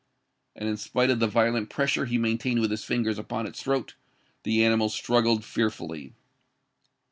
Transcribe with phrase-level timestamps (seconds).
[0.55, 3.93] And in spite of the violent pressure he maintained with his fingers upon its throat,
[4.41, 6.15] the animal struggled fearfully.